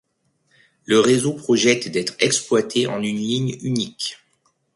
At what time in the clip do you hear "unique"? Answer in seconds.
3.61-4.17